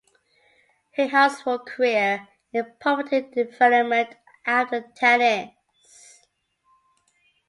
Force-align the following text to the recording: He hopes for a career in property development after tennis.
He 0.93 1.07
hopes 1.07 1.43
for 1.43 1.53
a 1.53 1.59
career 1.59 2.27
in 2.53 2.73
property 2.79 3.21
development 3.21 4.15
after 4.47 4.81
tennis. 4.95 5.51